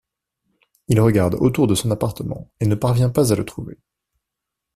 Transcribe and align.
Il 0.87 0.99
regarde 0.99 1.35
autour 1.35 1.67
de 1.67 1.75
son 1.75 1.91
appartement 1.91 2.51
et 2.59 2.65
ne 2.65 2.73
parvient 2.73 3.11
pas 3.11 3.31
à 3.31 3.35
le 3.35 3.45
trouver. 3.45 3.77